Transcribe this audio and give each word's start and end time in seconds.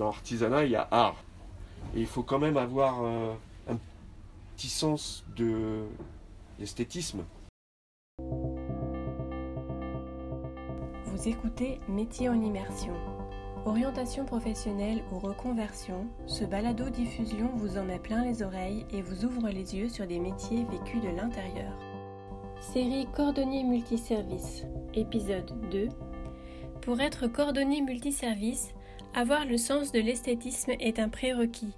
dans 0.00 0.06
l'artisanat, 0.06 0.64
il 0.64 0.70
y 0.70 0.76
a 0.76 0.88
art. 0.90 1.22
Et 1.94 2.00
il 2.00 2.06
faut 2.06 2.22
quand 2.22 2.38
même 2.38 2.56
avoir 2.56 3.04
euh, 3.04 3.34
un 3.68 3.76
petit 4.56 4.68
sens 4.70 5.24
de 5.36 5.82
l'esthétisme. 6.58 7.22
Vous 11.04 11.28
écoutez 11.28 11.80
Métier 11.86 12.30
en 12.30 12.40
immersion. 12.40 12.94
Orientation 13.66 14.24
professionnelle 14.24 15.04
ou 15.12 15.18
reconversion, 15.18 16.06
ce 16.26 16.44
balado-diffusion 16.44 17.50
vous 17.56 17.76
en 17.76 17.84
met 17.84 17.98
plein 17.98 18.24
les 18.24 18.42
oreilles 18.42 18.86
et 18.90 19.02
vous 19.02 19.26
ouvre 19.26 19.50
les 19.50 19.76
yeux 19.76 19.90
sur 19.90 20.06
des 20.06 20.18
métiers 20.18 20.64
vécus 20.70 21.02
de 21.02 21.14
l'intérieur. 21.14 21.74
Série 22.62 23.06
Cordonnier 23.14 23.64
Multiservice, 23.64 24.64
épisode 24.94 25.52
2. 25.70 25.90
Pour 26.80 27.02
être 27.02 27.26
cordonnier 27.26 27.82
multiservice, 27.82 28.72
avoir 29.14 29.44
le 29.44 29.56
sens 29.56 29.92
de 29.92 30.00
l'esthétisme 30.00 30.72
est 30.78 30.98
un 30.98 31.08
prérequis. 31.08 31.74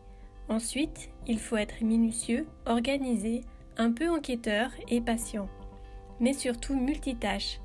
Ensuite, 0.49 1.11
il 1.27 1.39
faut 1.39 1.57
être 1.57 1.83
minutieux, 1.83 2.47
organisé, 2.67 3.43
un 3.79 3.93
peu 3.93 4.09
enquêteur 4.11 4.71
et 4.89 5.01
patient. 5.01 5.49
Mais 6.21 6.35
surtout 6.35 6.75
multitâche, 6.75 7.61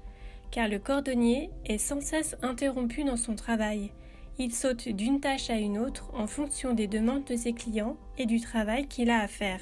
car 0.52 0.68
le 0.68 0.80
cordonnier 0.80 1.50
est 1.66 1.78
sans 1.78 2.02
cesse 2.02 2.38
interrompu 2.42 3.04
dans 3.04 3.18
son 3.18 3.36
travail. 3.36 3.92
Il 4.40 4.54
saute 4.54 4.88
d'une 4.88 5.20
tâche 5.20 5.50
à 5.50 5.58
une 5.58 5.78
autre 5.78 6.12
en 6.14 6.28
fonction 6.28 6.74
des 6.74 6.88
demandes 6.88 7.26
de 7.26 7.36
ses 7.36 7.54
clients 7.54 7.98
et 8.18 8.26
du 8.26 8.40
travail 8.40 8.88
qu'il 8.88 9.10
a 9.10 9.20
à 9.20 9.28
faire. 9.28 9.60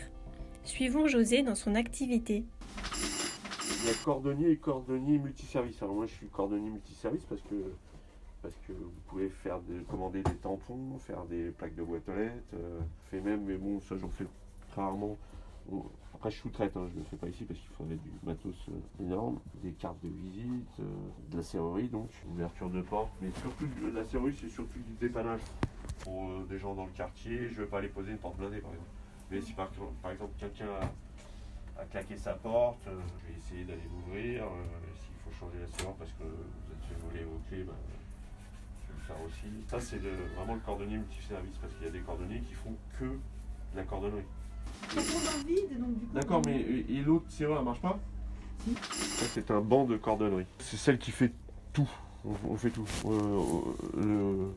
Suivons 0.64 1.08
José 1.08 1.42
dans 1.42 1.56
son 1.56 1.76
activité. 1.76 2.44
Il 3.84 3.92
y 3.92 4.04
cordonnier 4.04 4.50
et 4.50 4.58
cordonnier 4.58 5.18
multiservice. 5.18 5.82
Alors 5.82 5.96
moi 5.96 6.06
je 6.08 6.14
suis 6.14 6.28
cordonnier 6.28 6.70
multiservice 6.70 7.24
parce 7.30 7.42
que 7.42 7.56
parce 8.46 8.56
que 8.68 8.74
vous 8.74 8.92
pouvez 9.08 9.30
faire 9.30 9.60
des, 9.62 9.80
commander 9.90 10.22
des 10.22 10.36
tampons, 10.36 11.00
faire 11.00 11.26
des 11.26 11.50
plaques 11.50 11.74
de 11.76 11.82
boîte 11.84 12.08
aux 12.08 12.14
lettres, 12.16 12.44
euh, 12.54 12.80
fait 13.10 13.20
même, 13.22 13.44
mais 13.46 13.58
bon 13.58 13.80
ça 13.80 13.98
j'en 13.98 14.10
fais 14.10 14.26
rarement. 14.76 15.18
Bon, 15.68 15.84
après 16.14 16.30
je 16.30 16.38
sous-traite, 16.38 16.78
hein, 16.78 16.86
je 16.90 16.94
ne 16.94 17.00
le 17.00 17.06
fais 17.06 17.16
pas 17.18 17.28
ici 17.28 17.44
parce 17.44 17.60
qu'il 17.60 17.70
faudrait 17.72 17.96
du 17.96 18.12
matos 18.24 18.56
euh, 18.70 19.04
énorme, 19.04 19.40
des 19.64 19.72
cartes 19.72 20.00
de 20.04 20.10
visite, 20.10 20.70
euh, 20.80 20.84
de 21.32 21.38
la 21.38 21.44
serrurerie 21.44 21.90
donc, 21.90 22.10
ouverture 22.30 22.70
de 22.70 22.84
porte, 22.84 23.10
mais 23.20 23.32
surtout 23.42 23.66
de- 23.66 23.90
la 23.96 24.04
serrurerie 24.06 24.38
c'est 24.40 24.50
surtout 24.50 24.78
du 24.80 24.94
dépannage 25.00 25.42
pour 26.04 26.30
euh, 26.30 26.46
des 26.48 26.60
gens 26.60 26.76
dans 26.76 26.86
le 26.86 26.92
quartier. 26.92 27.48
Je 27.50 27.56
ne 27.56 27.60
veux 27.62 27.68
pas 27.68 27.80
aller 27.80 27.88
poser 27.90 28.12
une 28.12 28.20
porte 28.20 28.38
blindée 28.38 28.60
par 28.60 28.72
exemple. 28.72 28.90
Mais 29.32 29.42
si 29.42 29.54
par, 29.54 29.70
par 30.04 30.12
exemple 30.12 30.34
quelqu'un 30.38 30.68
a, 31.78 31.82
a 31.82 31.86
claqué 31.86 32.16
sa 32.16 32.36
porte, 32.36 32.86
euh, 32.88 33.00
je 33.22 33.32
vais 33.34 33.40
essayer 33.40 33.64
d'aller 33.66 33.90
l'ouvrir. 33.92 34.44
euh, 34.44 34.48
S'il 35.02 35.16
faut 35.26 35.32
changer 35.40 35.58
la 35.60 35.68
serrure 35.68 35.96
parce 35.96 36.12
que 36.12 36.24
vous 36.24 36.72
êtes 36.72 36.84
fait 36.88 37.08
voler 37.08 37.24
vos 37.26 37.40
clés, 37.50 37.64
ben, 37.64 37.74
je 37.88 37.92
vais 37.94 38.00
le 38.00 38.05
faire 39.02 39.16
aussi. 39.26 39.52
Ça 39.68 39.80
c'est 39.80 40.00
vraiment 40.36 40.56
le 40.56 40.60
cordonnier 40.62 40.98
multiservice 40.98 41.58
parce 41.62 41.74
qu'il 41.74 41.86
y 41.86 41.90
a 41.90 41.92
des 41.92 42.00
cordonniers 42.00 42.42
qui 42.42 42.54
font 42.54 42.74
que 43.00 43.06
de 43.06 43.76
la 43.76 43.84
cordonnerie. 43.84 44.24
D'accord, 46.14 46.42
mais 46.46 46.60
et 46.60 47.02
l'autre 47.02 47.26
serrure, 47.30 47.58
elle 47.60 47.66
marche 47.66 47.82
pas? 47.82 48.00
Ça, 48.92 49.26
c'est 49.34 49.52
un 49.52 49.62
banc 49.62 49.86
de 49.86 49.96
cordonnerie. 49.98 50.46
C'est 50.60 50.78
celle 50.78 50.98
qui 50.98 51.12
fait 51.12 51.32
tout. 51.72 51.90
On, 52.26 52.34
on 52.52 52.56
fait 52.56 52.72
tout. 52.72 52.86
Euh, 53.06 53.62
le- 53.98 54.54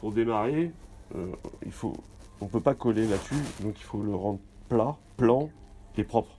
pour 0.00 0.12
démarrer, 0.12 0.72
euh, 1.16 1.32
il 1.66 1.72
faut, 1.72 1.94
on 2.40 2.46
peut 2.46 2.60
pas 2.60 2.74
coller 2.74 3.06
là-dessus, 3.06 3.34
donc 3.60 3.78
il 3.78 3.82
faut 3.84 4.02
le 4.02 4.14
rendre 4.14 4.38
plat, 4.68 4.96
plan 5.16 5.50
et 5.96 6.04
propre 6.04 6.30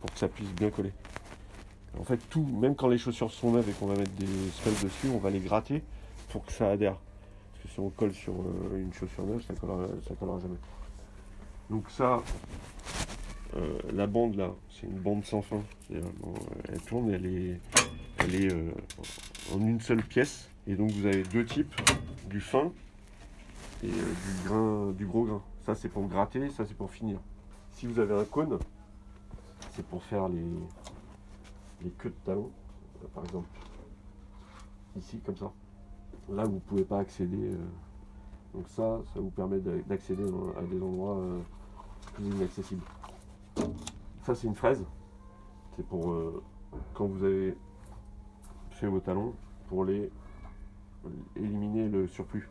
pour 0.00 0.10
que 0.12 0.18
ça 0.18 0.28
puisse 0.28 0.50
bien 0.52 0.70
coller. 0.70 0.92
En 1.98 2.04
fait, 2.04 2.18
tout, 2.30 2.44
même 2.44 2.74
quand 2.74 2.88
les 2.88 2.98
chaussures 2.98 3.30
sont 3.30 3.52
neuves 3.52 3.68
et 3.68 3.72
qu'on 3.72 3.86
va 3.86 3.96
mettre 3.96 4.12
des 4.12 4.26
semelles 4.26 4.82
dessus, 4.82 5.08
on 5.14 5.18
va 5.18 5.30
les 5.30 5.40
gratter 5.40 5.82
pour 6.28 6.44
que 6.44 6.52
ça 6.52 6.70
adhère. 6.70 6.96
Parce 7.52 7.62
que 7.64 7.68
si 7.68 7.80
on 7.80 7.90
colle 7.90 8.12
sur 8.12 8.32
euh, 8.32 8.78
une 8.80 8.92
chaussure 8.92 9.24
neuve, 9.24 9.42
ça 9.42 9.54
collera, 9.54 9.86
ça 10.06 10.14
collera 10.14 10.38
jamais. 10.40 10.58
Donc 11.70 11.90
ça, 11.90 12.22
euh, 13.56 13.78
la 13.92 14.06
bande 14.06 14.36
là, 14.36 14.52
c'est 14.70 14.86
une 14.86 14.98
bande 14.98 15.24
sans 15.24 15.42
fin. 15.42 15.62
Euh, 15.92 16.00
elle 16.68 16.80
tourne, 16.82 17.10
elle 17.10 17.26
est, 17.26 17.60
elle 18.18 18.34
est 18.34 18.54
en 19.54 19.60
une 19.60 19.80
seule 19.80 20.02
pièce. 20.02 20.48
Et 20.66 20.74
donc 20.74 20.90
vous 20.90 21.06
avez 21.06 21.22
deux 21.22 21.44
types, 21.44 21.74
du 22.28 22.40
fin 22.40 22.72
et 23.82 23.88
du 23.88 24.48
grain, 24.48 24.92
du 24.92 25.06
gros 25.06 25.24
grain. 25.24 25.42
Ça 25.64 25.74
c'est 25.74 25.88
pour 25.88 26.06
gratter, 26.08 26.50
ça 26.50 26.64
c'est 26.66 26.76
pour 26.76 26.90
finir. 26.90 27.18
Si 27.72 27.86
vous 27.86 27.98
avez 27.98 28.14
un 28.14 28.24
cône, 28.24 28.58
c'est 29.70 29.84
pour 29.84 30.02
faire 30.02 30.28
les, 30.28 30.44
les 31.82 31.90
queues 31.90 32.10
de 32.10 32.24
talon, 32.24 32.50
euh, 33.02 33.08
par 33.14 33.24
exemple. 33.24 33.48
Ici 34.96 35.20
comme 35.24 35.36
ça. 35.36 35.52
Là 36.28 36.44
vous 36.44 36.58
pouvez 36.60 36.84
pas 36.84 36.98
accéder. 36.98 37.50
euh, 37.52 37.56
donc 38.54 38.68
ça, 38.68 39.00
ça 39.12 39.20
vous 39.20 39.30
permet 39.30 39.60
d'a- 39.60 39.78
d'accéder 39.86 40.24
à 40.58 40.62
des 40.62 40.80
endroits 40.82 41.18
euh, 41.18 41.40
plus 42.14 42.24
inaccessibles. 42.26 42.82
Ça, 44.22 44.34
c'est 44.34 44.46
une 44.46 44.54
fraise. 44.54 44.84
C'est 45.76 45.86
pour 45.86 46.10
euh, 46.10 46.42
quand 46.94 47.06
vous 47.06 47.22
avez 47.24 47.56
fait 48.70 48.86
vos 48.86 49.00
talons, 49.00 49.34
pour 49.68 49.84
les 49.84 50.10
éliminer 51.36 51.88
le 51.88 52.06
surplus. 52.06 52.48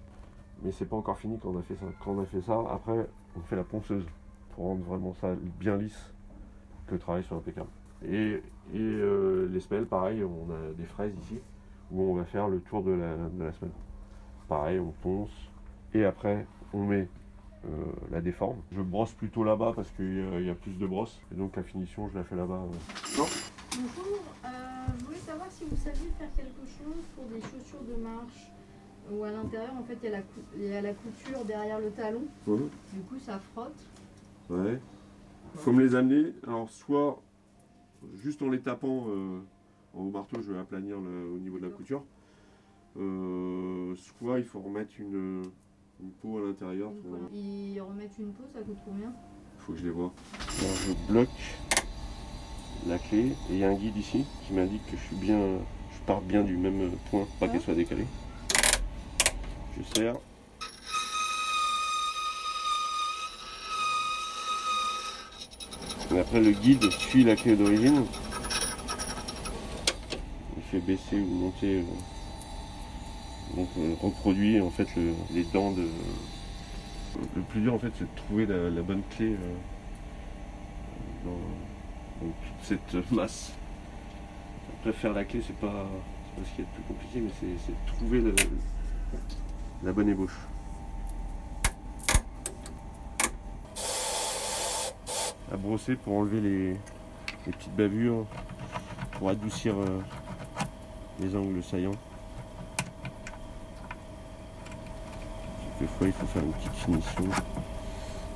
Mais 0.64 0.72
c'est 0.72 0.86
pas 0.86 0.96
encore 0.96 1.18
fini 1.18 1.38
quand 1.40 1.50
on 1.50 1.60
a 1.60 1.64
fait 1.64 1.76
ça. 1.76 1.86
Quand 2.04 2.12
on 2.12 2.22
a 2.22 2.26
fait 2.26 2.42
ça, 2.42 2.58
après, 2.72 3.10
on 3.36 3.42
fait 3.42 3.56
la 3.56 3.64
ponceuse 3.64 4.06
pour 4.54 4.66
rendre 4.66 4.84
vraiment 4.86 5.14
ça 5.16 5.36
bien 5.60 5.76
lisse, 5.76 6.14
que 6.88 6.94
le 6.94 7.00
travail 7.00 7.24
soit 7.24 7.38
impeccable. 7.38 7.70
Et, 8.08 8.42
les 8.74 9.60
semelles, 9.60 9.86
pareil, 9.86 10.24
on 10.24 10.50
a 10.52 10.72
des 10.78 10.86
fraises 10.86 11.16
ici 11.18 11.40
où 11.96 12.12
on 12.12 12.16
va 12.16 12.26
faire 12.26 12.48
le 12.48 12.60
tour 12.60 12.84
de 12.84 12.92
la, 12.92 13.16
de 13.16 13.44
la 13.44 13.52
semelle. 13.54 13.74
Pareil, 14.48 14.80
on 14.80 14.92
ponce 15.02 15.32
et 15.94 16.04
après 16.06 16.46
on 16.74 16.86
met 16.86 17.08
euh, 17.66 17.70
la 18.12 18.22
déforme. 18.22 18.58
Je 18.72 18.82
brosse 18.82 19.14
plutôt 19.14 19.44
là-bas 19.44 19.74
parce 19.76 19.90
qu'il 19.92 20.06
y, 20.18 20.22
a- 20.22 20.40
il 20.40 20.46
y 20.46 20.50
a 20.50 20.56
plus 20.56 20.78
de 20.78 20.86
brosse. 20.86 21.20
Et 21.32 21.36
donc 21.36 21.56
la 21.56 21.64
finition, 21.64 22.10
je 22.10 22.18
la 22.18 22.24
fais 22.24 22.36
là-bas. 22.36 22.62
euh. 22.64 23.24
Bonjour, 23.72 24.20
euh, 24.46 24.50
je 25.00 25.06
voulais 25.06 25.18
savoir 25.18 25.48
si 25.50 25.64
vous 25.66 25.76
saviez 25.78 26.10
faire 26.20 26.30
quelque 26.36 26.66
chose 26.66 27.04
pour 27.16 27.26
des 27.26 27.42
chaussures 27.42 27.84
de 27.90 28.02
marche 28.02 28.52
où 29.12 29.24
à 29.24 29.32
l'intérieur 29.32 29.72
en 29.80 29.84
fait 29.84 29.98
il 30.04 30.62
y, 30.64 30.68
y 30.68 30.74
a 30.76 30.82
la 30.82 30.94
couture 30.94 31.44
derrière 31.46 31.80
le 31.80 31.92
talon, 31.92 32.24
du 32.48 33.02
coup 33.02 33.20
ça 33.20 33.40
frotte. 33.54 33.76
Ouais. 34.50 34.80
Faut 35.56 35.72
me 35.72 35.84
les 35.84 35.96
amener. 35.96 36.34
Alors 36.48 36.70
soit 36.70 37.22
juste 38.16 38.42
en 38.42 38.50
les 38.50 38.60
tapant 38.62 39.06
au 39.96 40.10
marteau, 40.10 40.38
je 40.46 40.52
vais 40.52 40.60
aplanir 40.60 41.00
le- 41.00 41.30
au 41.34 41.38
niveau 41.38 41.58
de 41.58 41.66
la 41.66 41.72
couture. 41.72 42.04
Euh, 42.98 43.94
soit 43.96 44.40
il 44.40 44.46
faut 44.46 44.60
remettre 44.62 44.94
une, 45.00 45.44
une 46.02 46.12
peau 46.22 46.38
à 46.38 46.42
l'intérieur. 46.48 46.92
Pour-. 46.92 47.30
Ils 47.34 47.80
remettent 47.82 48.18
une 48.20 48.32
peau, 48.34 48.44
ça 48.54 48.62
coûte 48.62 48.78
combien? 48.86 49.14
Faut 49.60 49.74
que 49.74 49.80
je 49.80 49.86
les 49.86 49.92
vois. 49.92 50.14
Alors 50.62 50.76
je 50.76 51.12
bloque 51.12 51.30
la 52.88 53.00
clé 53.00 53.28
et 53.28 53.36
il 53.52 53.58
y 53.58 53.64
a 53.64 53.70
un 53.70 53.74
guide 53.76 53.98
ici 53.98 54.26
qui 54.46 54.54
m'indique 54.54 54.86
que 54.86 54.96
je 54.98 55.02
suis 55.02 55.16
bien, 55.16 55.40
je 55.92 56.00
pars 56.06 56.22
bien 56.22 56.44
du 56.44 56.56
même 56.56 56.92
point, 57.10 57.26
pas 57.40 57.48
qu'elle 57.48 57.62
soit 57.62 57.74
décalée. 57.74 58.06
Je 59.78 59.84
serre. 59.96 60.16
Et 66.14 66.20
après 66.20 66.40
le 66.40 66.52
guide 66.52 66.90
suit 66.92 67.24
la 67.24 67.36
clé 67.36 67.56
d'origine. 67.56 68.06
Baisser 70.80 71.20
ou 71.20 71.26
monter. 71.26 71.80
euh, 71.80 71.84
donc 73.56 73.68
euh, 73.78 73.94
reproduit 74.02 74.60
en 74.60 74.70
fait 74.70 74.88
le- 74.96 75.14
les 75.34 75.44
dents 75.44 75.72
de. 75.72 75.88
Le 77.36 77.42
plus 77.44 77.62
dur 77.62 77.74
en 77.74 77.80
fait 77.80 77.92
c'est 77.98 78.04
de 78.04 78.16
trouver 78.18 78.46
la, 78.46 78.82
bonne 78.82 79.02
clé 79.12 79.34
euh, 79.34 79.54
dans, 81.24 82.26
toute 82.28 82.80
cette 82.94 83.12
masse. 83.12 83.54
Après 84.80 84.92
faire 84.92 85.14
la 85.14 85.24
clé 85.24 85.42
c'est 85.46 85.56
pas, 85.56 85.86
ce 86.38 86.56
qui 86.56 86.62
est 86.62 86.66
le 86.66 86.74
plus 86.74 86.84
compliqué 86.84 87.22
mais 87.22 87.30
c'est 87.40 87.96
trouver 87.96 88.22
la 89.84 89.94
bonne 89.94 90.10
ébauche. 90.10 90.38
À 95.54 95.58
brosser 95.58 95.96
pour 95.96 96.18
enlever 96.18 96.42
les, 96.42 96.76
petites 97.52 97.76
bavures, 97.76 98.26
pour 99.14 99.30
adoucir 99.30 99.76
les 101.20 101.36
angles 101.36 101.64
saillants. 101.64 101.92
Quelquefois 105.80 106.08
il 106.08 106.14
faut 106.14 106.26
faire 106.28 106.44
une 106.44 106.54
petite 106.54 106.74
finition 106.74 107.26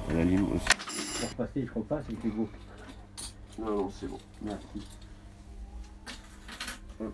à 0.10 0.14
la 0.14 0.24
lime 0.26 0.46
aussi. 0.54 1.22
Pour 1.22 1.30
passer, 1.46 1.66
je 1.68 1.74
repasse 1.74 2.06
c'est 2.08 2.30
beau. 2.30 2.50
Non, 3.60 3.76
non, 3.76 3.90
c'est 3.90 4.08
bon. 4.08 4.20
Merci. 4.42 4.88
Hop. 7.02 7.14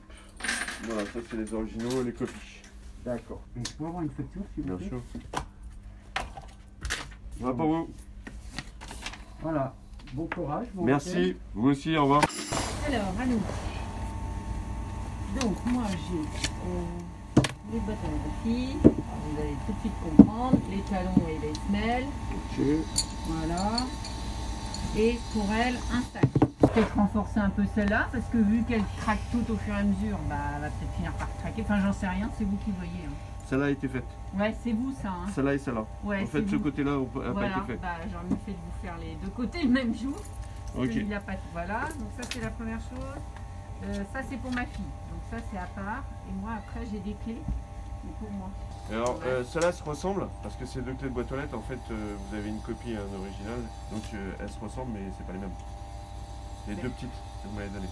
Voilà, 0.84 1.06
ça 1.06 1.20
c'est 1.30 1.38
les 1.38 1.54
originaux 1.54 2.02
et 2.02 2.04
les 2.06 2.14
copies. 2.14 2.62
D'accord. 3.04 3.42
Et 3.56 3.62
je 3.68 3.74
peux 3.74 3.86
avoir 3.86 4.02
une 4.04 4.10
facture, 4.10 4.42
s'il 4.54 4.64
vous 4.64 4.70
Bien 4.70 4.78
plaît 4.78 4.88
sûr. 4.90 5.02
Voilà 7.40 7.56
pour 7.56 7.68
vous. 7.68 7.90
Voilà. 9.42 9.76
Bon 10.14 10.28
courage. 10.28 10.68
bon 10.74 10.86
Merci. 10.86 11.18
week-end. 11.18 11.40
Vous 11.56 11.70
aussi, 11.70 11.98
au 11.98 12.04
revoir. 12.04 12.22
Alors, 12.88 13.14
à 13.20 13.26
nous. 13.26 13.42
Donc, 15.46 15.58
moi, 15.68 15.84
j'ai 15.92 16.18
euh, 16.18 17.42
Les 17.72 17.80
bottes 17.82 17.96
à 18.04 18.44
filles, 18.44 18.78
vous 18.84 19.40
allez 19.40 19.56
tout 19.68 19.74
de 19.74 19.80
suite 19.80 19.94
comprendre, 20.18 20.58
les 20.72 20.80
talons 20.82 21.14
et 21.30 21.38
les 21.40 21.54
semelles. 21.68 22.08
Voilà. 23.28 23.78
Et 24.98 25.20
pour 25.34 25.46
elle, 25.54 25.76
un 25.94 26.02
sac. 26.02 26.26
Peut-être 26.60 26.96
renforcer 26.96 27.40
un 27.40 27.50
peu 27.52 27.64
celle-là, 27.76 28.08
parce 28.12 28.26
que 28.32 28.38
vu 28.38 28.64
qu'elle 28.64 28.84
craque 28.98 29.20
tout 29.32 29.44
au 29.54 29.58
fur 29.58 29.76
et 29.76 29.78
à 29.78 29.84
mesure, 29.84 30.18
bah, 30.28 30.36
elle 30.56 30.62
va 30.62 30.68
peut-être 30.70 30.94
finir 30.96 31.12
par 31.14 31.28
craquer. 31.40 31.62
Enfin, 31.62 31.80
j'en 31.80 31.94
sais 31.94 32.08
rien, 32.08 32.28
c'est 32.40 32.44
vous 32.46 32.58
qui 32.66 32.72
voyez. 32.72 33.06
hein. 33.08 33.14
Celle-là 33.48 33.66
a 33.66 33.70
été 33.70 33.88
faite. 33.88 34.06
Ouais, 34.36 34.56
c'est 34.64 34.72
vous 34.72 34.92
ça. 35.00 35.10
Hein. 35.10 35.28
Celle-là 35.36 35.54
et 35.54 35.60
celle-là. 35.60 35.86
Ouais, 36.04 36.24
en 36.24 36.26
fait, 36.26 36.48
ce 36.50 36.56
côté-là 36.56 36.92
n'a 36.94 36.98
Voilà, 37.14 37.34
pas 37.34 37.46
été 37.46 37.74
fait. 37.74 37.80
bah, 37.80 37.98
j'en 38.12 38.36
ai 38.36 38.40
fait 38.46 38.52
de 38.52 38.58
vous 38.58 38.82
faire 38.82 38.98
les 39.00 39.16
deux 39.24 39.30
côtés 39.30 39.62
le 39.62 39.70
même 39.70 39.94
jour. 39.96 40.16
Parce 40.74 40.88
Ok. 40.88 40.92
qu'il 40.92 41.08
y 41.08 41.14
a 41.14 41.20
pas 41.20 41.34
de- 41.34 41.38
Voilà, 41.54 41.82
donc 42.00 42.10
ça 42.20 42.28
c'est 42.32 42.42
la 42.42 42.50
première 42.50 42.80
chose. 42.80 43.22
Euh, 43.84 44.04
ça 44.14 44.22
c'est 44.28 44.38
pour 44.38 44.52
ma 44.52 44.66
fille, 44.66 44.86
ça 45.32 45.38
c'est 45.52 45.58
à 45.58 45.68
part. 45.76 46.04
Et 46.30 46.34
moi 46.42 46.52
après 46.58 46.86
j'ai 46.92 47.00
des 47.00 47.16
clés, 47.24 47.42
mais 48.04 48.12
pour 48.20 48.32
moi. 48.32 48.50
Alors, 48.92 49.20
euh, 49.26 49.44
celle-là 49.44 49.72
se 49.72 49.84
ressemble 49.84 50.28
parce 50.44 50.56
que 50.56 50.66
c'est 50.66 50.82
deux 50.82 50.94
clés 50.94 51.10
de 51.10 51.14
boîte 51.14 51.32
aux 51.32 51.36
lettres. 51.36 51.58
En 51.58 51.62
fait, 51.62 51.80
euh, 51.90 52.16
vous 52.20 52.36
avez 52.36 52.50
une 52.50 52.60
copie 52.62 52.92
et 52.92 52.98
un 52.98 53.20
original, 53.20 53.60
donc 53.92 54.04
euh, 54.14 54.32
elles 54.40 54.50
se 54.52 54.60
ressemblent, 54.60 54.92
mais 54.94 55.12
c'est 55.18 55.26
pas 55.26 55.34
les 55.34 55.40
mêmes. 55.40 55.56
Les 56.68 56.76
deux 56.76 56.90
petites 56.90 57.10
que 57.10 57.48
vous 57.48 57.56
m'avez 57.56 57.70
données. 57.70 57.90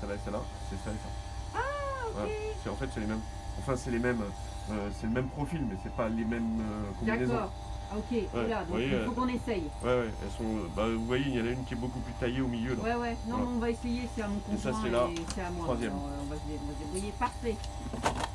Celle-là 0.00 0.14
et 0.14 0.18
celle-là, 0.24 0.40
c'est 0.68 0.76
ça 0.76 0.90
et 0.90 0.98
ça. 0.98 1.56
Ah, 1.56 2.24
ok. 2.24 2.72
En 2.72 2.76
fait 2.76 2.88
c'est 2.92 3.00
les 3.00 3.06
mêmes. 3.06 3.20
Enfin, 3.58 3.76
c'est 3.76 3.90
les 3.90 3.98
mêmes. 3.98 4.22
c'est 4.68 5.06
le 5.06 5.12
même 5.12 5.28
profil, 5.28 5.64
mais 5.68 5.76
c'est 5.82 5.92
pas 5.94 6.08
les 6.08 6.24
mêmes 6.24 6.62
combinaisons. 7.00 7.50
Ah, 7.90 7.96
ok, 7.96 8.18
voilà, 8.34 8.64
donc 8.64 8.78
il 8.80 9.04
faut 9.06 9.12
qu'on 9.12 9.28
essaye. 9.28 9.62
Ouais, 9.82 9.88
ouais, 10.00 10.10
elles 10.22 10.36
sont. 10.36 10.68
Bah, 10.76 10.86
vous 10.88 11.06
voyez, 11.06 11.24
il 11.28 11.36
y 11.36 11.40
en 11.40 11.46
a 11.46 11.50
une 11.50 11.64
qui 11.64 11.72
est 11.72 11.76
beaucoup 11.76 12.00
plus 12.00 12.12
taillée 12.20 12.40
au 12.42 12.46
milieu 12.48 12.74
là. 12.74 12.82
Ouais, 12.82 12.94
ouais, 12.96 13.16
non, 13.26 13.36
Voilà. 13.38 13.44
mais 13.46 13.56
on 13.56 13.58
va 13.58 13.70
essayer, 13.70 14.02
c'est 14.14 14.22
à 14.22 14.28
mon 14.28 14.36
Et 14.36 14.58
ça, 14.58 14.70
conjoint 14.72 14.84
c'est 14.84 14.90
là. 14.90 15.06
c'est 15.34 15.40
à 15.40 15.50
moi. 15.50 15.64
Troisième. 15.64 15.90
Alors, 15.92 16.04
euh, 16.04 16.22
on, 16.22 16.26
va 16.28 16.36
se 16.36 16.84
débrouiller, 16.84 17.12
parfait. 17.18 17.56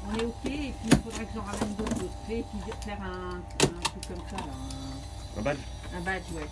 On 0.09 0.15
est 0.17 0.25
ok, 0.25 0.45
et 0.45 0.49
puis 0.49 0.73
il 0.85 0.97
faudrait 0.97 1.25
que 1.25 1.33
j'en 1.35 1.43
ramène 1.43 1.75
d'autres 1.75 2.05
et 2.29 2.43
puis 2.43 2.71
faire 2.83 2.99
un, 3.01 3.35
un 3.37 3.79
truc 3.81 4.07
comme 4.07 4.25
ça, 4.29 4.37
là, 4.37 4.53
Un 5.37 5.41
badge. 5.43 5.57
un, 5.95 6.01
badge, 6.01 6.23
ouais. 6.35 6.49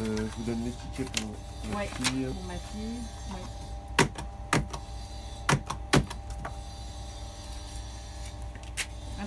Euh, 0.00 0.16
je 0.16 0.36
vous 0.36 0.42
donne 0.42 0.70
pour 1.62 1.78
Ouais. 1.78 1.86
fille. 1.86 2.24
Pour 2.26 2.44
ma 2.44 2.54
fille, 2.54 2.98
ouais. 3.30 3.40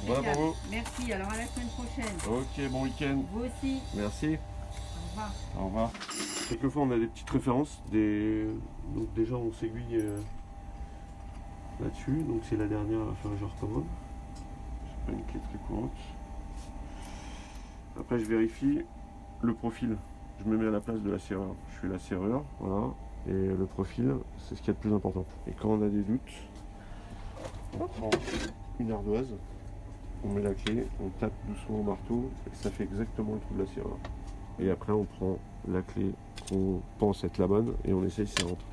Voilà 0.07 0.19
Impeccable. 0.21 0.38
pour 0.38 0.45
vous. 0.54 0.56
Merci, 0.71 1.13
alors 1.13 1.30
à 1.30 1.38
la 1.38 1.45
semaine 1.45 1.68
prochaine. 1.68 2.15
Ok, 2.30 2.71
bon 2.71 2.83
week-end. 2.83 3.24
Vous 3.33 3.42
aussi, 3.42 3.81
Merci. 3.95 4.38
au 4.38 5.09
revoir. 5.09 5.31
Au 5.59 5.65
revoir. 5.65 5.92
Quelquefois, 6.50 6.81
on 6.83 6.92
a 6.92 6.98
des 6.98 7.07
petites 7.07 7.30
références. 7.30 7.81
Des... 7.92 8.45
Donc, 8.95 9.13
déjà, 9.13 9.36
on 9.36 9.51
s'aiguille 9.51 9.98
euh, 9.98 10.18
là-dessus. 11.81 12.24
Donc, 12.24 12.42
c'est 12.50 12.56
la 12.56 12.68
dernière, 12.68 13.00
enfin, 13.12 13.30
je 13.39 13.44
recommande. 13.45 13.83
C'est 14.86 15.12
pas 15.12 15.18
une 15.18 15.25
clé 15.25 15.39
très 15.50 15.57
courante. 15.68 15.92
Après, 18.00 18.19
je 18.19 18.25
vérifie 18.25 18.80
le 19.42 19.54
profil. 19.54 19.98
Je 20.39 20.50
me 20.50 20.57
mets 20.57 20.68
à 20.68 20.71
la 20.71 20.80
place 20.80 21.01
de 21.01 21.12
la 21.12 21.19
serrure. 21.19 21.56
Je 21.75 21.80
fais 21.81 21.88
la 21.88 22.00
serrure, 22.00 22.44
voilà. 22.59 22.88
Et 23.27 23.31
le 23.33 23.65
profil, 23.65 24.15
c'est 24.48 24.56
ce 24.56 24.62
qui 24.62 24.69
est 24.69 24.74
le 24.74 24.80
plus 24.80 24.94
important. 24.94 25.25
Et 25.48 25.51
quand 25.51 25.69
on 25.69 25.81
a 25.81 25.89
des 25.89 26.01
doutes, 26.01 26.21
on 27.74 27.88
prend 27.88 28.09
une 28.80 28.92
ardoise, 28.92 29.27
on 30.23 30.29
met 30.29 30.41
la 30.41 30.53
clé, 30.53 30.85
on 31.01 31.09
tape 31.19 31.33
doucement 31.47 31.79
au 31.79 31.83
marteau, 31.83 32.29
et 32.45 32.55
ça 32.55 32.69
fait 32.71 32.83
exactement 32.83 33.33
le 33.33 33.39
trou 33.39 33.53
de 33.55 33.59
la 33.61 33.67
serrure. 33.67 33.99
Et 34.59 34.69
après, 34.69 34.91
on 34.91 35.03
prend 35.03 35.37
la 35.67 35.81
clé 35.81 36.11
qu'on 36.49 36.81
pense 36.97 37.23
être 37.23 37.37
la 37.37 37.47
bonne 37.47 37.73
et 37.85 37.93
on 37.93 38.03
essaye 38.03 38.27
si 38.27 38.35
elle 38.39 38.47
rentre. 38.47 38.65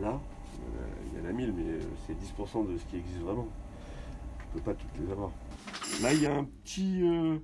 Là, 0.00 0.18
euh, 0.18 0.86
il 1.12 1.20
y 1.20 1.22
en 1.22 1.28
a 1.28 1.32
1000, 1.32 1.52
mais 1.52 1.62
euh, 1.62 1.80
c'est 2.06 2.14
10% 2.14 2.72
de 2.72 2.78
ce 2.78 2.84
qui 2.86 2.96
existe 2.96 3.20
vraiment. 3.20 3.46
On 3.46 4.56
ne 4.56 4.60
peut 4.60 4.72
pas 4.72 4.74
toutes 4.74 4.98
les 4.98 5.10
avoir. 5.12 5.30
Là, 6.02 6.12
il 6.14 6.22
y 6.22 6.26
a 6.26 6.34
un 6.34 6.44
petit, 6.44 7.02
euh, 7.02 7.38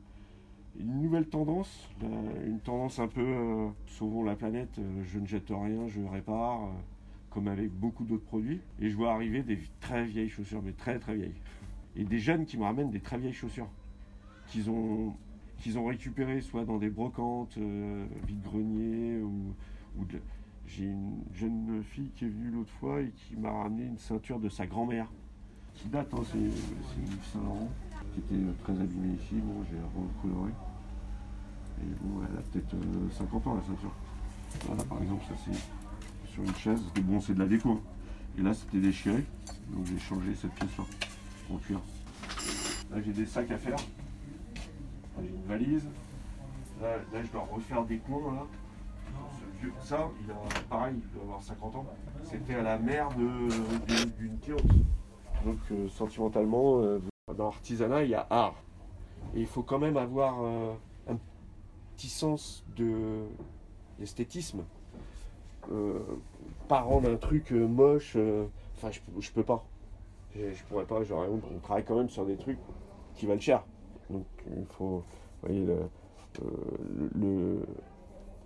une 0.78 1.02
nouvelle 1.02 1.28
tendance, 1.28 1.88
une 2.00 2.60
tendance 2.60 2.98
un 2.98 3.08
peu 3.08 3.20
euh, 3.20 3.68
sauvons 3.86 4.24
la 4.24 4.36
planète, 4.36 4.80
je 5.02 5.18
ne 5.18 5.26
jette 5.26 5.48
rien, 5.50 5.86
je 5.88 6.00
répare, 6.00 6.70
comme 7.30 7.48
avec 7.48 7.70
beaucoup 7.70 8.04
d'autres 8.04 8.24
produits. 8.24 8.60
Et 8.80 8.90
je 8.90 8.96
vois 8.96 9.12
arriver 9.12 9.42
des 9.42 9.58
très 9.80 10.04
vieilles 10.04 10.28
chaussures, 10.28 10.62
mais 10.62 10.72
très 10.72 10.98
très 10.98 11.14
vieilles 11.14 11.40
et 11.98 12.04
des 12.04 12.18
jeunes 12.18 12.46
qui 12.46 12.56
me 12.56 12.62
ramènent 12.62 12.90
des 12.90 13.00
très 13.00 13.18
vieilles 13.18 13.32
chaussures 13.32 13.68
qu'ils 14.46 14.70
ont, 14.70 15.14
ont 15.76 15.84
récupérées 15.84 16.40
soit 16.40 16.64
dans 16.64 16.78
des 16.78 16.88
brocantes, 16.88 17.58
euh, 17.58 18.06
vide-grenier 18.26 19.20
ou, 19.20 19.54
J'ai 20.66 20.84
une 20.84 21.24
jeune 21.34 21.82
fille 21.82 22.10
qui 22.14 22.24
est 22.24 22.28
venue 22.28 22.50
l'autre 22.50 22.72
fois 22.78 23.00
et 23.00 23.10
qui 23.10 23.36
m'a 23.36 23.50
ramené 23.50 23.84
une 23.84 23.98
ceinture 23.98 24.38
de 24.38 24.48
sa 24.48 24.66
grand-mère 24.66 25.08
qui 25.74 25.88
date, 25.88 26.12
hein, 26.14 26.22
c'est 26.24 26.38
c'est 26.38 27.00
une 27.00 27.22
Saint 27.32 27.40
Laurent 27.44 27.68
qui 28.12 28.20
était 28.20 28.42
euh, 28.42 28.52
très 28.62 28.72
abîmée 28.72 29.14
ici. 29.14 29.36
Bon, 29.36 29.64
j'ai 29.70 29.78
recoloré. 29.78 30.50
Et 31.80 31.86
bon, 32.00 32.20
elle 32.22 32.38
a 32.38 32.42
peut-être 32.42 32.74
euh, 32.74 33.10
50 33.10 33.46
ans 33.46 33.54
la 33.54 33.62
ceinture. 33.62 33.92
Voilà, 34.66 34.84
par 34.84 35.02
exemple, 35.02 35.24
ça 35.28 35.34
c'est 35.44 35.58
une 36.44 36.54
chaise. 36.56 36.80
Et 36.96 37.00
bon, 37.00 37.20
c'est 37.20 37.34
de 37.34 37.38
la 37.40 37.46
déco. 37.46 37.80
Et 38.38 38.42
là, 38.42 38.54
c'était 38.54 38.78
déchiré. 38.80 39.24
Donc 39.70 39.86
j'ai 39.86 39.98
changé 39.98 40.34
cette 40.34 40.52
pièce-là 40.54 40.84
en 41.52 41.56
cuir. 41.58 41.80
Là, 42.90 43.02
j'ai 43.04 43.12
des 43.12 43.26
sacs 43.26 43.50
à 43.50 43.58
faire. 43.58 43.76
J'ai 45.20 45.28
une 45.28 45.44
valise. 45.46 45.84
Là, 46.80 46.96
je 47.22 47.28
dois 47.32 47.46
refaire 47.52 47.84
des 47.84 47.98
coins. 47.98 48.34
Là. 48.34 48.46
Ce 49.32 49.60
vieux- 49.62 49.72
ça, 49.82 50.08
il 50.24 50.30
a 50.30 50.34
pareil, 50.70 50.94
il 50.96 51.10
doit 51.14 51.22
avoir 51.24 51.42
50 51.42 51.74
ans. 51.76 51.86
C'était 52.22 52.54
à 52.54 52.62
la 52.62 52.78
de- 52.78 54.04
d'une 54.18 54.38
cliente. 54.38 54.62
Donc, 55.44 55.58
euh, 55.72 55.88
sentimentalement, 55.88 56.80
euh, 56.80 57.00
dans 57.36 57.44
l'artisanat, 57.50 58.04
il 58.04 58.10
y 58.10 58.14
a 58.14 58.26
art. 58.30 58.54
Et 59.34 59.40
il 59.40 59.46
faut 59.46 59.62
quand 59.62 59.78
même 59.78 59.96
avoir 59.96 60.36
euh, 60.42 60.74
un 61.08 61.16
petit 61.96 62.08
sens 62.08 62.64
de 62.76 63.24
l'esthétisme. 63.98 64.62
Euh, 65.70 65.98
pas 66.68 66.80
rendre 66.80 67.08
un 67.10 67.16
truc 67.16 67.52
euh, 67.52 67.66
moche. 67.66 68.14
euh, 68.16 68.46
Enfin, 68.76 68.90
je, 68.90 69.30
peux 69.32 69.42
pas. 69.42 69.64
Je, 70.34 70.62
pourrais 70.68 70.84
pas, 70.84 71.00
honte. 71.28 71.42
On 71.54 71.58
travaille 71.58 71.84
quand 71.84 71.96
même 71.96 72.08
sur 72.08 72.24
des 72.24 72.36
trucs 72.36 72.58
qui 73.16 73.26
valent 73.26 73.40
cher. 73.40 73.64
Donc 74.08 74.24
il 74.56 74.64
faut, 74.66 74.98
vous 75.42 75.48
voyez, 75.48 75.64
le, 75.64 75.78
le- 77.16 77.66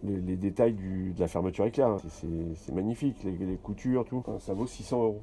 les, 0.03 0.37
détails 0.37 0.73
de 0.75 1.21
la 1.21 1.29
fermeture 1.29 1.67
éclair, 1.67 1.89
hein. 1.89 1.99
c'est- 2.09 2.73
magnifique, 2.73 3.23
les, 3.25 3.57
coutures, 3.57 4.05
tout. 4.07 4.23
Ça 4.41 4.55
vaut 4.55 4.67
600 4.67 5.03
euros. 5.03 5.23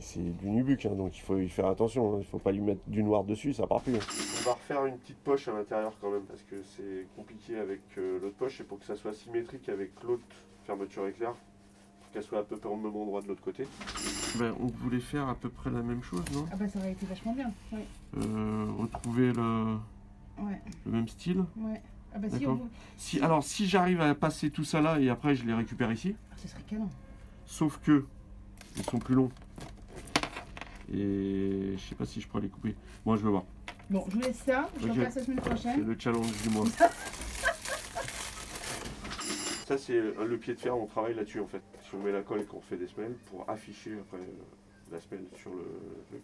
C'est 0.00 0.20
du 0.38 0.48
nubuck, 0.50 0.86
hein, 0.86 0.94
donc 0.94 1.16
il 1.16 1.20
faut 1.20 1.36
y 1.38 1.48
faire 1.48 1.66
attention. 1.66 2.10
hein. 2.12 2.16
Il 2.16 2.20
ne 2.20 2.24
faut 2.24 2.38
pas 2.38 2.52
lui 2.52 2.60
mettre 2.60 2.80
du 2.86 3.02
noir 3.02 3.24
dessus, 3.24 3.52
ça 3.52 3.66
part 3.66 3.80
plus. 3.80 3.94
hein. 3.96 3.98
On 4.40 4.44
va 4.44 4.52
refaire 4.54 4.86
une 4.86 4.96
petite 4.98 5.18
poche 5.18 5.48
à 5.48 5.52
l'intérieur 5.52 5.92
quand 6.00 6.10
même, 6.10 6.22
parce 6.22 6.42
que 6.42 6.56
c'est 6.76 7.06
compliqué 7.16 7.58
avec 7.58 7.80
euh, 7.98 8.18
l'autre 8.20 8.36
poche, 8.36 8.60
et 8.60 8.64
pour 8.64 8.78
que 8.78 8.84
ça 8.86 8.94
soit 8.96 9.12
symétrique 9.12 9.68
avec 9.68 9.90
l'autre 10.04 10.22
fermeture 10.64 11.06
éclair, 11.08 11.32
pour 11.32 12.10
qu'elle 12.12 12.22
soit 12.22 12.38
à 12.38 12.42
peu 12.44 12.56
près 12.56 12.68
au 12.68 12.76
même 12.76 12.94
endroit 12.94 13.22
de 13.22 13.28
l'autre 13.28 13.42
côté. 13.42 13.66
Ben, 14.38 14.54
on 14.60 14.66
voulait 14.66 15.00
faire 15.00 15.28
à 15.28 15.34
peu 15.34 15.48
près 15.48 15.70
la 15.70 15.82
même 15.82 16.02
chose, 16.02 16.22
non? 16.32 16.46
Ah 16.52 16.56
bah 16.56 16.68
ça 16.68 16.78
aurait 16.78 16.92
été 16.92 17.04
vachement 17.06 17.32
bien. 17.34 17.50
Ouais. 17.72 17.84
Euh, 18.18 18.66
Retrouver 18.78 19.32
le, 19.32 19.76
Ouais. 20.38 20.60
le 20.86 20.92
même 20.92 21.08
style? 21.08 21.44
Ouais. 21.56 21.80
Ah 22.14 22.18
bah 22.18 22.28
si 22.30 22.38
D'accord. 22.38 22.58
on 22.62 22.68
Si, 22.96 23.20
alors, 23.20 23.42
si 23.42 23.66
j'arrive 23.66 24.00
à 24.00 24.14
passer 24.14 24.50
tout 24.50 24.64
ça 24.64 24.80
là 24.80 24.98
et 25.00 25.08
après 25.10 25.34
je 25.34 25.44
les 25.44 25.54
récupère 25.54 25.90
ici, 25.92 26.14
Ah, 26.30 26.34
ce 26.36 26.46
serait 26.48 26.62
canon. 26.62 26.88
sauf 27.46 27.78
que 27.84 28.06
ils 28.76 28.84
sont 28.84 28.98
plus 28.98 29.14
longs. 29.14 29.30
Et 30.92 31.74
je 31.76 31.80
sais 31.88 31.94
pas 31.94 32.04
si 32.06 32.20
je 32.20 32.26
pourrais 32.28 32.42
les 32.42 32.48
couper. 32.48 32.74
Moi, 33.04 33.16
je 33.16 33.22
vais 33.22 33.30
voir. 33.30 33.44
Bon, 33.88 34.04
je 34.08 34.14
vous 34.14 34.20
laisse 34.20 34.38
ça, 34.44 34.68
je 34.80 34.86
Ok. 34.88 34.92
repasse 34.96 35.14
la 35.16 35.22
semaine 35.24 35.40
C'est 35.42 35.50
prochaine. 35.50 35.86
le 35.86 35.96
challenge 35.98 36.42
du 36.42 36.48
mois. 36.50 36.66
Ça, 39.66 39.78
c'est 39.78 40.00
le 40.00 40.36
pied 40.38 40.54
de 40.54 40.58
fer, 40.58 40.76
on 40.76 40.86
travaille 40.86 41.14
là-dessus 41.14 41.38
en 41.40 41.46
fait. 41.46 41.62
Si 41.88 41.94
on 41.94 41.98
met 42.02 42.10
la 42.10 42.22
colle 42.22 42.40
et 42.40 42.44
qu'on 42.44 42.60
fait 42.60 42.76
des 42.76 42.88
semelles, 42.88 43.14
pour 43.30 43.48
afficher 43.48 43.92
après 44.00 44.16
euh, 44.16 44.90
la 44.92 45.00
semelle 45.00 45.24
sur 45.36 45.50
le. 45.50 45.64
le- 46.12 46.20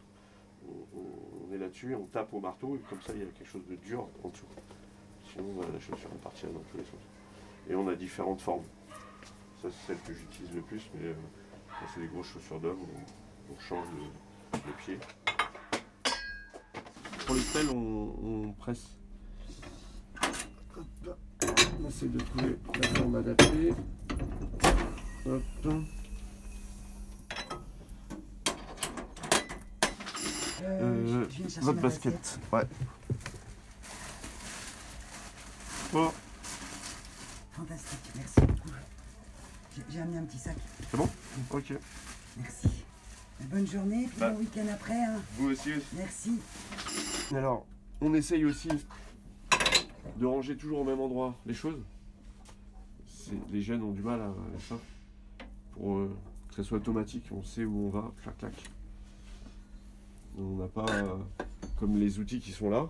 on, 0.68 1.54
est 1.54 1.58
là-dessus, 1.58 1.94
on 1.94 2.06
tape 2.06 2.34
au 2.34 2.40
marteau 2.40 2.74
et 2.74 2.80
comme 2.90 3.00
ça 3.00 3.12
il 3.14 3.20
y 3.20 3.22
a 3.22 3.26
quelque 3.26 3.48
chose 3.48 3.62
de 3.70 3.76
dur 3.76 4.08
en 4.24 4.30
dessous. 4.30 4.46
Sinon 5.32 5.44
la 5.72 5.78
chaussure 5.78 6.08
elle 6.10 6.18
partirait 6.18 6.50
dans 6.52 6.58
tous 6.72 6.76
les 6.78 6.82
sens. 6.82 6.98
Et 7.70 7.76
on 7.76 7.86
a 7.86 7.94
différentes 7.94 8.40
formes. 8.40 8.64
Ça 9.62 9.68
c'est 9.70 9.86
celle 9.86 9.98
que 10.00 10.12
j'utilise 10.12 10.52
le 10.52 10.62
plus, 10.62 10.90
mais 10.94 11.06
euh, 11.10 11.14
quand 11.78 11.86
c'est 11.94 12.00
des 12.00 12.06
grosses 12.08 12.28
chaussures 12.28 12.60
d'homme, 12.60 12.78
on, 12.80 13.52
on 13.54 13.58
change 13.60 13.86
le, 13.94 14.58
le 14.66 14.72
pied. 14.78 14.98
Pour 17.26 17.34
les 17.34 17.40
semelles, 17.42 17.70
on, 17.70 18.46
on 18.48 18.52
presse 18.52 18.86
Hop. 20.76 21.18
On 21.80 21.88
essaie 21.88 22.06
de 22.08 22.18
trouver 22.18 22.58
la 22.80 22.88
forme 22.88 23.16
adaptée. 23.16 23.74
Hop. 25.26 25.42
Euh, 30.62 31.26
votre 31.60 31.80
basket. 31.80 32.40
Ouais. 32.52 32.62
Oh, 35.94 36.12
Fantastique, 37.52 38.12
merci. 38.16 38.40
J'ai 39.90 40.00
amené 40.00 40.18
un 40.18 40.24
petit 40.24 40.38
sac. 40.38 40.56
C'est 40.90 40.96
bon 40.96 41.08
Ok. 41.50 41.72
Merci. 42.38 42.68
Bonne 43.50 43.66
journée, 43.66 44.06
puis 44.08 44.18
Bah. 44.20 44.30
bon 44.30 44.38
week-end 44.40 44.66
après. 44.72 44.94
hein. 45.04 45.20
Vous 45.38 45.50
aussi 45.50 45.70
Merci. 45.94 46.40
Alors, 47.34 47.66
on 48.00 48.14
essaye 48.14 48.44
aussi 48.44 48.68
de 50.16 50.26
ranger 50.26 50.56
toujours 50.56 50.80
au 50.80 50.84
même 50.84 51.00
endroit 51.00 51.34
les 51.46 51.54
choses. 51.54 51.80
Les 53.50 53.60
jeunes 53.60 53.82
ont 53.82 53.92
du 53.92 54.02
mal 54.02 54.20
à 54.20 54.26
à 54.28 54.60
ça. 54.68 54.76
Pour 55.72 55.96
euh, 55.98 56.16
que 56.48 56.54
ça 56.54 56.62
soit 56.64 56.78
automatique, 56.78 57.24
on 57.32 57.42
sait 57.42 57.64
où 57.64 57.86
on 57.86 57.90
va, 57.90 58.10
clac 58.22 58.38
clac. 58.38 58.54
On 60.38 60.56
n'a 60.56 60.68
pas 60.68 60.86
euh, 60.90 61.16
comme 61.78 61.96
les 61.96 62.18
outils 62.18 62.40
qui 62.40 62.52
sont 62.52 62.70
là. 62.70 62.88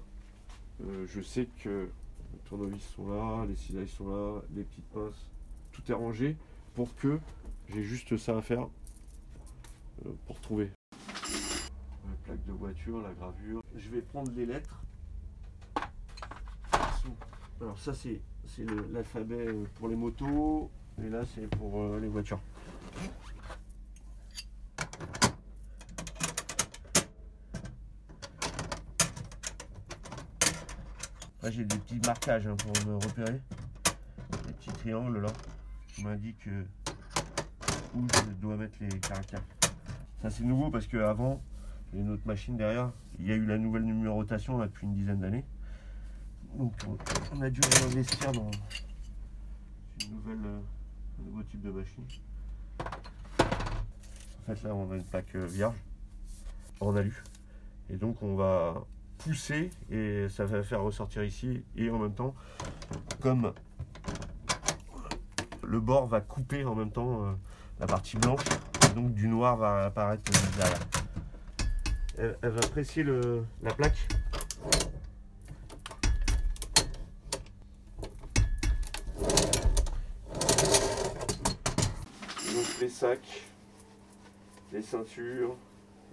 Euh, 0.85 1.07
je 1.09 1.21
sais 1.23 1.49
que 1.65 1.89
les 2.33 2.39
tournevis 2.49 2.83
sont 2.95 3.09
là, 3.09 3.47
les 3.47 3.57
cisailles 3.57 3.89
sont 3.89 4.09
là, 4.09 4.43
les 4.55 4.63
petites 4.65 4.85
pinces, 4.93 5.31
tout 5.73 5.83
est 5.91 5.95
rangé 5.95 6.37
pour 6.77 6.95
que 6.95 7.19
j'ai 7.71 7.83
juste 7.83 8.19
ça 8.19 8.37
à 8.37 8.43
faire 8.43 8.69
euh, 10.05 10.11
pour 10.27 10.39
trouver. 10.41 10.71
La 10.93 12.15
plaque 12.25 12.45
de 12.45 12.53
voiture, 12.53 13.01
la 13.01 13.15
gravure. 13.15 13.63
Je 13.75 13.89
vais 13.89 14.03
prendre 14.03 14.31
les 14.37 14.45
lettres. 14.45 14.83
Alors 17.63 17.79
ça 17.79 17.95
c'est 17.95 18.21
l'alphabet 18.93 19.47
euh, 19.49 19.65
pour 19.77 19.89
les 19.89 19.97
motos 19.97 20.71
et 21.03 21.09
là 21.09 21.23
c'est 21.35 21.47
pour 21.57 21.81
euh, 21.81 21.99
les 21.99 22.09
voitures. 22.09 22.41
J'ai 31.49 31.65
des 31.65 31.79
petits 31.79 32.01
marquages 32.05 32.47
hein, 32.49 32.57
pour 32.57 32.87
me 32.87 32.97
repérer. 32.97 33.41
Des 34.47 34.53
petits 34.53 34.73
triangles 34.73 35.21
là 35.21 35.33
euh, 36.05 36.65
où 37.95 38.07
je 38.15 38.33
dois 38.41 38.57
mettre 38.57 38.77
les 38.81 38.89
caractères. 39.01 39.43
Ça 40.23 40.31
c'est 40.31 40.45
nouveau 40.45 40.71
parce 40.71 40.87
qu'avant, 40.87 41.41
j'ai 41.93 42.01
une 42.01 42.11
autre 42.11 42.27
machine 42.27 42.57
derrière. 42.57 42.91
Il 43.19 43.27
y 43.27 43.33
a 43.33 43.37
eu 43.37 43.47
la 43.47 43.59
nouvelle 43.59 43.85
numérotation 43.85 44.59
depuis 44.59 44.87
une 44.87 44.95
dizaine 44.95 45.21
d'années. 45.21 45.45
Donc 46.57 46.73
on- 47.33 47.41
a 47.43 47.51
dû 47.51 47.61
investir 47.87 48.33
dans 48.33 48.51
une 50.05 50.15
nouvelle, 50.15 50.39
euh, 50.45 50.61
un 51.21 51.25
nouveau 51.25 51.43
type 51.45 51.63
de 51.63 51.71
machine. 51.71 52.05
En 52.81 54.55
fait 54.55 54.63
là 54.63 54.75
on 54.75 54.91
a 54.91 54.97
une 54.97 55.05
plaque 55.05 55.35
euh, 55.35 55.47
vierge 55.47 55.77
en 56.81 56.95
alu. 56.97 57.23
Et 57.91 57.97
donc 57.97 58.23
on 58.23 58.37
va 58.37 58.85
pousser 59.19 59.71
et 59.91 60.29
ça 60.29 60.45
va 60.45 60.63
faire 60.63 60.83
ressortir 60.83 61.25
ici. 61.25 61.63
Et 61.77 61.91
en 61.91 61.99
même 61.99 62.15
temps, 62.15 62.35
comme 63.21 63.53
le 65.67 65.81
bord 65.81 66.07
va 66.07 66.21
couper 66.21 66.65
en 66.65 66.75
même 66.75 66.91
temps 66.91 67.25
euh, 67.25 67.33
la 67.81 67.87
partie 67.87 68.17
blanche, 68.17 68.45
et 68.85 68.95
donc 68.95 69.13
du 69.15 69.29
noir 69.29 69.57
va 69.57 69.87
apparaître 69.87 70.31
derrière. 70.57 70.79
Elle, 72.19 72.39
elle 72.41 72.51
va 72.51 72.61
presser 72.69 73.03
le, 73.03 73.45
la 73.63 73.75
plaque. 73.75 74.09
Donc 82.55 82.81
les 82.81 82.89
sacs, 82.89 83.43
les 84.73 84.83
ceintures, 84.83 85.57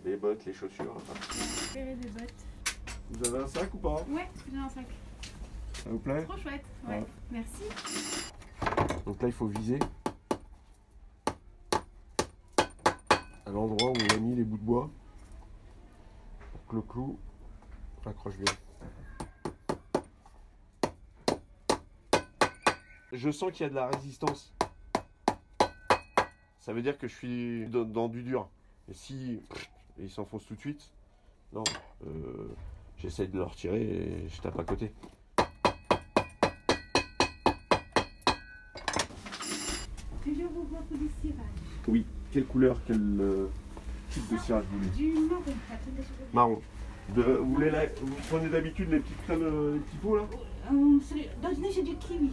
les 0.04 0.18
bottes, 0.18 0.44
les 0.46 0.54
chaussures. 0.54 0.96
Préféré 0.96 1.96
des 1.96 2.10
bottes. 2.10 2.34
Vous 3.12 3.28
avez 3.28 3.44
un 3.44 3.48
sac 3.48 3.74
ou 3.74 3.78
pas? 3.78 4.04
Ouais, 4.10 4.30
j'ai 4.52 4.58
un 4.58 4.70
sac. 4.70 4.88
Ça 5.74 5.90
vous 5.90 6.00
plaît? 6.00 6.24
Trop 6.24 6.38
chouette. 6.38 6.66
Ouais. 6.88 6.96
Ouais. 6.96 7.06
Merci. 7.32 7.64
Donc 9.06 9.22
là, 9.22 9.28
il 9.28 9.34
faut 9.34 9.48
viser 9.48 9.80
à 13.46 13.52
l'endroit 13.52 13.92
où 13.92 13.94
on 13.94 14.16
a 14.16 14.20
mis 14.20 14.36
les 14.36 14.44
bouts 14.44 14.58
de 14.58 14.64
bois 14.64 14.90
pour 16.52 16.66
que 16.68 16.76
le 16.76 16.82
clou 16.82 17.18
accroche 18.06 18.38
bien. 18.38 18.54
Je 23.12 23.30
sens 23.30 23.52
qu'il 23.52 23.64
y 23.64 23.66
a 23.66 23.70
de 23.70 23.76
la 23.76 23.88
résistance. 23.88 24.54
Ça 26.60 26.74
veut 26.74 26.82
dire 26.82 26.98
que 26.98 27.08
je 27.08 27.14
suis 27.14 27.68
dans, 27.68 28.08
du 28.08 28.24
dur. 28.24 28.48
Et 28.90 28.94
si 28.94 29.40
il 30.00 30.10
s'enfonce 30.10 30.46
tout 30.46 30.56
de 30.56 30.60
suite, 30.60 30.90
non, 31.52 31.64
euh, 32.08 32.56
de 33.04 33.38
le 33.38 33.44
retirer 33.44 33.82
et 33.82 34.30
je 34.30 34.42
tape 34.42 34.58
à 34.58 34.64
côté. 34.64 34.92
Toujours 40.24 40.50
vous 40.52 40.64
votre 40.64 40.73
du 40.73 40.73
cirage. 40.73 40.73
Oui. 41.88 42.06
Quelle 42.32 42.46
couleur, 42.46 42.80
quel 42.88 43.00
euh, 43.20 43.48
type 44.10 44.24
de 44.32 44.38
cirage 44.40 44.64
vous 44.72 44.78
voulez 44.80 44.90
Du 44.92 45.12
marron. 45.20 45.44
Marron. 46.34 46.62
De- 47.16 47.22
vous, 47.22 47.54
voulez 47.56 47.70
la- 47.70 47.86
vous 47.88 48.16
prenez 48.30 48.48
d'habitude 48.50 48.90
les 48.90 49.00
petites 49.00 49.22
crèmes, 49.24 49.44
euh, 49.44 49.74
les 49.76 49.80
petits 49.82 49.98
pots 49.98 50.16
là 50.18 50.24
Euh, 50.72 51.00
Dans 51.42 51.50
le 51.50 51.56
j'ai 51.72 51.84
du 51.84 51.96
kiwi. 51.98 52.32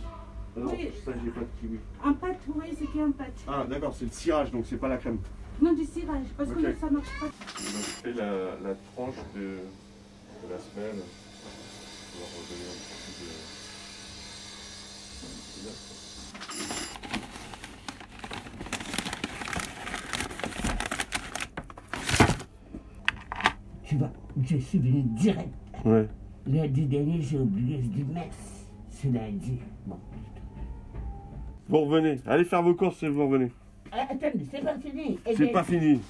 Ah 0.56 0.60
Non, 0.60 0.70
Oui. 0.72 0.88
ça 1.04 1.12
j'ai 1.22 1.30
pas 1.30 1.40
de 1.40 1.46
kiwi. 1.60 1.78
En 2.04 2.14
pâte, 2.14 2.40
oui, 2.54 2.64
c'est 2.78 2.86
qui 2.90 3.02
en 3.02 3.10
pâte. 3.12 3.34
Ah 3.48 3.64
d'accord, 3.68 3.94
c'est 3.98 4.04
le 4.06 4.10
cirage 4.12 4.50
donc 4.52 4.64
c'est 4.68 4.76
pas 4.78 4.88
la 4.88 4.96
crème. 4.96 5.18
Non, 5.60 5.72
du 5.74 5.84
cirage, 5.84 6.26
parce 6.38 6.50
que 6.50 6.60
ça 6.62 6.90
marche 6.90 7.08
pas. 7.20 7.26
Donc 7.26 7.34
je 7.56 7.62
fais 8.02 8.12
la, 8.14 8.30
la 8.62 8.74
tranche 8.94 9.16
de, 9.34 9.40
de 9.40 10.48
la 10.50 10.58
semelle. 10.58 11.02
On 12.14 12.18
va 12.20 12.26
redonner 12.26 12.68
un 12.70 12.78
petit 12.78 13.12
peu 13.18 13.24
de. 13.26 13.30
Tu 23.90 23.96
vois, 23.96 24.12
je 24.40 24.56
suis 24.56 24.78
venu 24.78 25.02
direct. 25.02 25.48
Ouais. 25.84 26.06
Lundi 26.46 26.86
dernier, 26.86 27.20
j'ai 27.20 27.40
oublié, 27.40 27.80
je 27.82 27.88
dis 27.88 28.04
merci. 28.14 28.62
C'est 28.88 29.10
lundi. 29.10 29.58
Bon. 29.84 29.96
Vous 31.68 31.78
revenez. 31.78 32.20
Allez 32.24 32.44
faire 32.44 32.62
vos 32.62 32.72
courses 32.76 33.02
et 33.02 33.08
vous 33.08 33.26
revenez. 33.26 33.50
Ah, 33.90 34.06
attendez, 34.08 34.44
c'est 34.48 34.62
pas 34.62 34.78
fini. 34.78 35.18
Eh 35.26 35.34
C'est 35.34 35.48
pas 35.48 35.64
fini. 35.64 36.00